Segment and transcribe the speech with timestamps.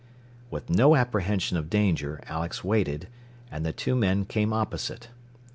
[0.49, 3.07] With no apprehension of danger Alex waited,
[3.51, 5.09] and the two men came opposite.